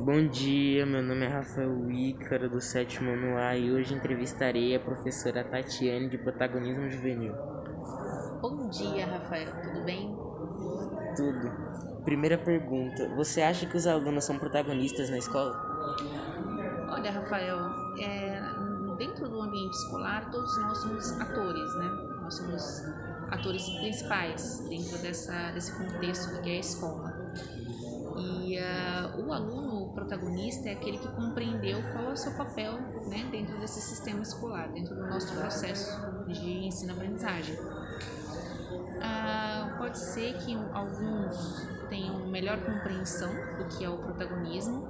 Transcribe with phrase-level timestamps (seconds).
[0.00, 4.80] Bom dia, meu nome é Rafael Ícaro, do sétimo ano A, e hoje entrevistarei a
[4.80, 7.34] professora Tatiane de Protagonismo Juvenil.
[8.40, 10.16] Bom dia, Rafael, tudo bem?
[11.14, 12.02] Tudo.
[12.04, 15.52] Primeira pergunta: Você acha que os alunos são protagonistas na escola?
[16.90, 17.58] Olha, Rafael,
[18.00, 18.40] é,
[18.98, 21.88] dentro do ambiente escolar, todos nós somos atores, né?
[22.22, 22.82] Nós somos
[23.30, 27.12] atores principais dentro dessa, desse contexto que é a escola.
[28.22, 33.28] E uh, o aluno protagonista é aquele que compreendeu qual é o seu papel né,
[33.30, 35.90] dentro desse sistema escolar, dentro do nosso processo
[36.26, 37.56] de ensino-aprendizagem.
[39.02, 44.88] Uh, pode ser que alguns tenham melhor compreensão do que é o protagonismo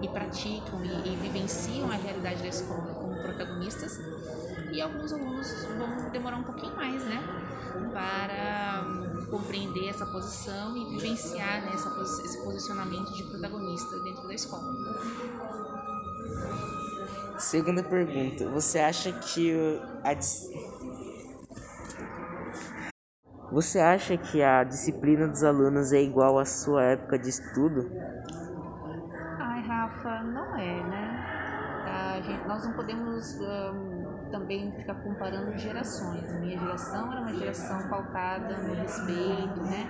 [0.00, 4.00] e praticam e, e vivenciam a realidade da escola como protagonistas,
[4.72, 7.22] e alguns alunos vão demorar um pouquinho mais, né,
[7.92, 9.11] para
[9.52, 11.90] compreender essa posição e vivenciar né, essa,
[12.24, 14.62] esse posicionamento de protagonista dentro da escola.
[17.38, 19.52] Segunda pergunta: Você acha que
[20.02, 20.14] a
[23.52, 27.90] você acha que a disciplina dos alunos é igual à sua época de estudo?
[29.38, 31.12] Ai, Rafa, não é, né?
[32.24, 34.01] Gente, nós não podemos um,
[34.32, 36.28] também ficar comparando gerações.
[36.34, 39.88] A minha geração era uma geração pautada no respeito, né?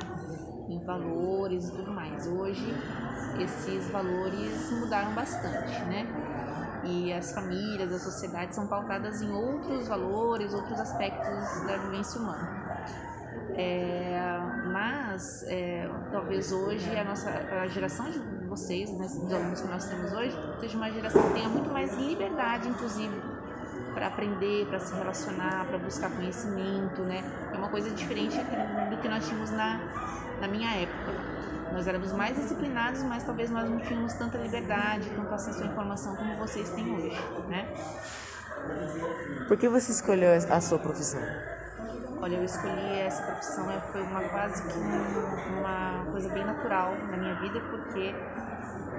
[0.68, 2.26] em valores e tudo mais.
[2.26, 2.74] Hoje
[3.38, 6.06] esses valores mudaram bastante, né?
[6.84, 12.62] E as famílias, a sociedade são pautadas em outros valores, outros aspectos da vivência humana.
[13.54, 14.18] É,
[14.72, 19.84] mas é, talvez hoje a nossa a geração de vocês, né, dos alunos que nós
[19.86, 23.31] temos hoje, seja uma geração que tenha muito mais liberdade, inclusive
[23.94, 27.22] para aprender, para se relacionar, para buscar conhecimento, né?
[27.52, 28.36] É uma coisa diferente
[28.90, 29.80] do que nós tínhamos na,
[30.40, 31.12] na minha época.
[31.72, 36.14] Nós éramos mais disciplinados, mas talvez nós não tínhamos tanta liberdade, tanto acesso à informação
[36.16, 37.66] como vocês têm hoje, né?
[39.48, 41.20] Por que você escolheu a sua profissão?
[42.20, 47.16] Olha, eu escolhi essa profissão, é, foi uma quase que uma coisa bem natural na
[47.16, 48.14] minha vida, porque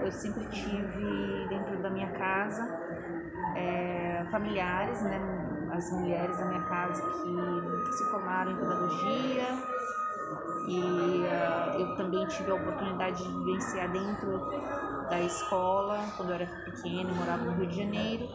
[0.04, 2.68] eu sempre tive dentro da minha casa
[4.34, 5.22] familiares, né,
[5.72, 9.46] as mulheres da minha casa que se formaram em pedagogia
[10.68, 14.40] e uh, eu também tive a oportunidade de vivenciar dentro
[15.10, 18.28] da escola quando eu era pequena, eu morava no Rio de Janeiro.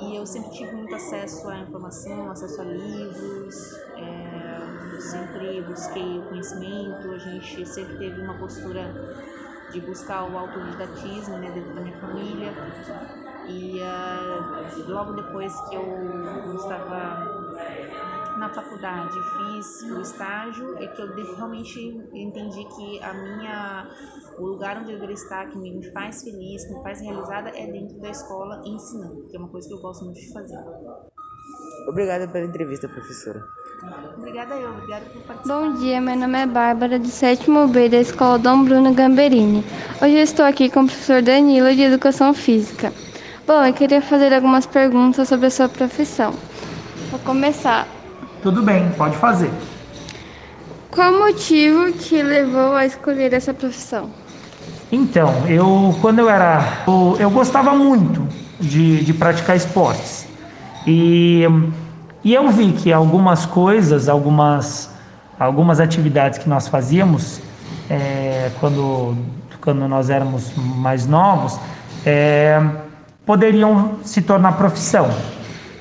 [0.00, 6.22] E eu sempre tive muito acesso à informação, acesso a livros, é, sempre busquei o
[6.28, 8.82] conhecimento, a gente sempre teve uma postura
[9.70, 12.52] de buscar o autodidatismo né, dentro da minha família.
[13.48, 17.46] E uh, logo depois que eu estava
[18.38, 21.80] na faculdade, fiz o estágio, é que eu realmente
[22.12, 23.88] entendi que a minha,
[24.38, 27.66] o lugar onde eu deveria estar, que me faz feliz, que me faz realizada, é
[27.66, 30.58] dentro da escola ensinando, que é uma coisa que eu gosto muito de fazer.
[31.88, 33.42] Obrigada pela entrevista, professora.
[34.18, 35.60] Obrigada eu, obrigada por participar.
[35.60, 39.64] Bom dia, meu nome é Bárbara, do sétimo B da Escola Dom Bruno Gamberini.
[40.02, 42.92] Hoje eu estou aqui com o professor Danilo, de Educação Física.
[43.46, 46.34] Bom, eu queria fazer algumas perguntas sobre a sua profissão.
[47.10, 47.86] Vou começar.
[48.42, 49.50] Tudo bem, pode fazer.
[50.90, 54.10] Qual o motivo que levou a escolher essa profissão?
[54.90, 56.82] Então, eu quando eu era.
[56.86, 58.26] Eu, eu gostava muito
[58.58, 60.26] de, de praticar esportes.
[60.86, 61.44] E
[62.26, 64.90] e eu vi que algumas coisas, algumas,
[65.38, 67.40] algumas atividades que nós fazíamos
[67.88, 69.16] é, quando,
[69.60, 71.56] quando nós éramos mais novos
[72.04, 72.60] é,
[73.26, 75.10] poderiam se tornar profissão.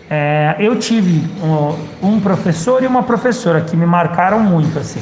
[0.10, 5.02] É, eu tive um, um, professor e uma professora que me marcaram muito, assim,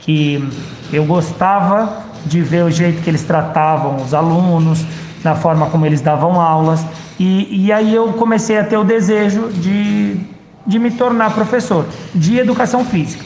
[0.00, 0.46] que
[0.92, 4.84] eu gostava de ver o jeito que eles tratavam os alunos,
[5.24, 6.84] na forma como eles davam aulas,
[7.18, 10.36] e, e aí eu comecei a ter o desejo de
[10.66, 13.24] de me tornar professor de educação física.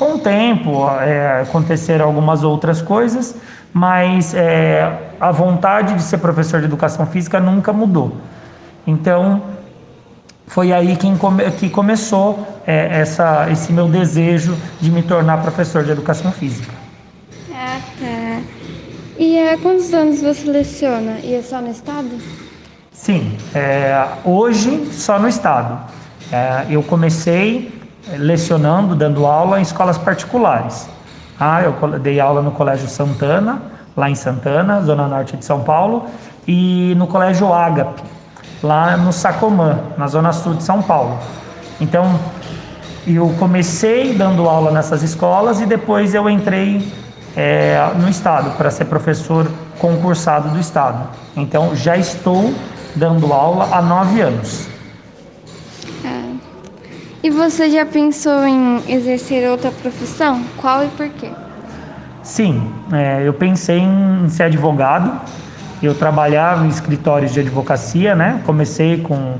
[0.00, 3.36] Com o tempo é, aconteceram algumas outras coisas,
[3.70, 4.90] mas é,
[5.20, 8.16] a vontade de ser professor de educação física nunca mudou.
[8.86, 9.42] Então,
[10.46, 11.06] foi aí que,
[11.58, 16.72] que começou é, essa, esse meu desejo de me tornar professor de educação física.
[17.52, 18.40] Ah, tá.
[19.18, 21.18] E há quantos anos você leciona?
[21.22, 22.08] E é só no estado?
[22.90, 25.78] Sim, é, hoje só no estado.
[26.32, 27.79] É, eu comecei
[28.16, 30.88] lecionando, dando aula em escolas particulares.
[31.38, 33.62] Ah, eu dei aula no Colégio Santana,
[33.96, 36.06] lá em Santana, zona norte de São Paulo,
[36.46, 38.02] e no Colégio Ágape,
[38.62, 41.18] lá no Sacomã, na zona sul de São Paulo.
[41.80, 42.18] Então,
[43.06, 46.86] eu comecei dando aula nessas escolas e depois eu entrei
[47.36, 51.08] é, no estado para ser professor concursado do Estado.
[51.34, 52.52] Então, já estou
[52.94, 54.69] dando aula há nove anos.
[57.22, 60.42] E você já pensou em exercer outra profissão?
[60.56, 61.28] Qual e por quê?
[62.22, 65.20] Sim, é, eu pensei em ser advogado.
[65.82, 68.40] Eu trabalhava em escritórios de advocacia, né?
[68.46, 69.34] Comecei com,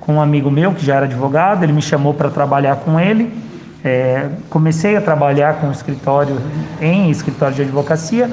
[0.00, 3.30] com um amigo meu que já era advogado, ele me chamou para trabalhar com ele.
[3.84, 6.40] É, comecei a trabalhar com escritório
[6.80, 8.30] em escritório de advocacia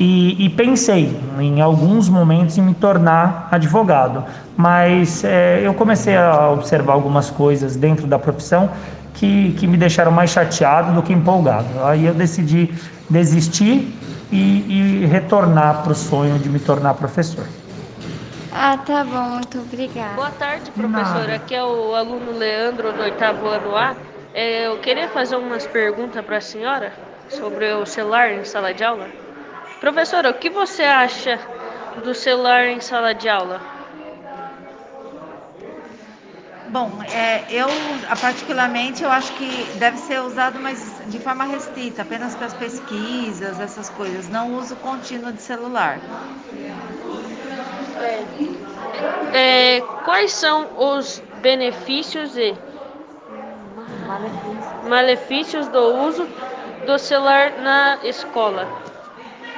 [0.00, 4.24] e, e, pensei em alguns momentos em me tornar advogado,
[4.56, 8.70] mas é, eu comecei a observar algumas coisas dentro da profissão
[9.12, 11.68] que, que me deixaram mais chateado do que empolgado.
[11.84, 12.72] Aí eu decidi
[13.10, 13.94] desistir
[14.32, 17.44] e, e retornar para o sonho de me tornar professor.
[18.52, 20.14] Ah, tá bom, muito obrigada.
[20.14, 21.30] Boa tarde, professor.
[21.30, 23.94] Aqui é o aluno Leandro do oitavo ano A.
[24.32, 26.90] É, eu queria fazer umas perguntas para a senhora
[27.28, 29.19] sobre o celular em sala de aula.
[29.80, 31.40] Professora, o que você acha
[31.96, 33.66] do celular em sala de aula?
[36.64, 37.68] Bom, é, eu
[38.20, 43.58] particularmente eu acho que deve ser usado, mas de forma restrita, apenas para as pesquisas,
[43.58, 46.06] essas coisas, não uso contínuo de celular.
[49.32, 52.58] É, é, quais são os benefícios e
[54.82, 56.28] malefícios do uso
[56.84, 58.68] do celular na escola?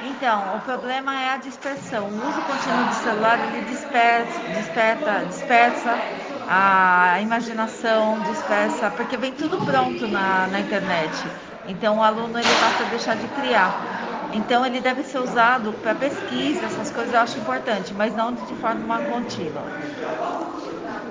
[0.05, 2.09] Então, o problema é a dispersão.
[2.09, 6.03] O uso contínuo do celular ele dispersa, desperta, dispersa
[6.45, 11.33] a imaginação, dispersa, porque vem tudo pronto na, na internet.
[11.65, 13.81] Então, o aluno ele passa a deixar de criar.
[14.29, 18.55] Então, ele deve ser usado para pesquisa, essas coisas eu acho importante, mas não de
[18.55, 19.73] forma contínua.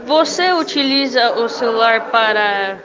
[0.03, 2.85] Você utiliza o celular para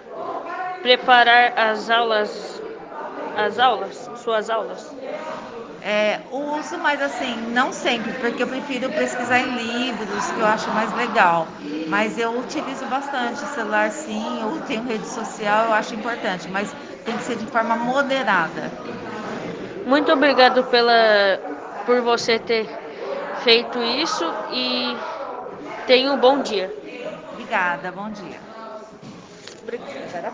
[0.81, 2.61] preparar as aulas,
[3.33, 4.97] as aulas, suas aulas?
[5.79, 10.71] É, uso, mas assim, não sempre, porque eu prefiro pesquisar em livros, que eu acho
[10.71, 11.53] mais legal.
[11.85, 17.15] Mas eu utilizo bastante celular, sim, eu tenho rede social, eu acho importante, mas tem
[17.17, 18.75] que ser de forma moderada.
[19.83, 21.41] Muito obrigado pela,
[21.85, 22.69] por você ter
[23.33, 25.05] feito isso e
[25.85, 26.73] tenha um bom dia.
[27.31, 28.43] Obrigada, bom dia.
[29.61, 30.31] Obrigada.